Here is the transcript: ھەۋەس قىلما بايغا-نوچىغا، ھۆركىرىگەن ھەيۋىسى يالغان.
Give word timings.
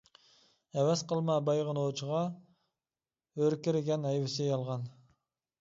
ھەۋەس 0.77 1.03
قىلما 1.11 1.35
بايغا-نوچىغا، 1.49 2.21
ھۆركىرىگەن 3.43 4.09
ھەيۋىسى 4.11 4.49
يالغان. 4.49 4.91